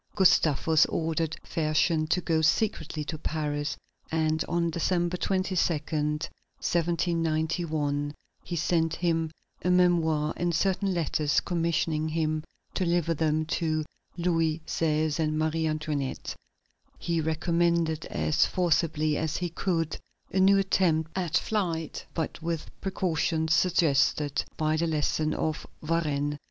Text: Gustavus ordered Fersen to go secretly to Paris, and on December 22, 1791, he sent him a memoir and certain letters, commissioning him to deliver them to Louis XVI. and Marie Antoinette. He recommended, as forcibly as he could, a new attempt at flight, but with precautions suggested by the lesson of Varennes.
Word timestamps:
Gustavus 0.15 0.87
ordered 0.87 1.35
Fersen 1.43 2.07
to 2.09 2.21
go 2.21 2.41
secretly 2.41 3.03
to 3.03 3.19
Paris, 3.19 3.77
and 4.11 4.43
on 4.49 4.71
December 4.71 5.15
22, 5.15 5.53
1791, 5.53 8.13
he 8.43 8.55
sent 8.55 8.95
him 8.95 9.29
a 9.61 9.69
memoir 9.69 10.33
and 10.35 10.55
certain 10.55 10.91
letters, 10.95 11.39
commissioning 11.39 12.09
him 12.09 12.43
to 12.73 12.83
deliver 12.83 13.13
them 13.13 13.45
to 13.45 13.85
Louis 14.17 14.63
XVI. 14.65 15.19
and 15.19 15.37
Marie 15.37 15.67
Antoinette. 15.67 16.33
He 16.97 17.21
recommended, 17.21 18.07
as 18.07 18.47
forcibly 18.47 19.15
as 19.17 19.37
he 19.37 19.49
could, 19.49 19.99
a 20.31 20.39
new 20.39 20.57
attempt 20.57 21.11
at 21.15 21.37
flight, 21.37 22.07
but 22.15 22.41
with 22.41 22.71
precautions 22.81 23.53
suggested 23.53 24.43
by 24.57 24.77
the 24.77 24.87
lesson 24.87 25.35
of 25.35 25.67
Varennes. 25.83 26.39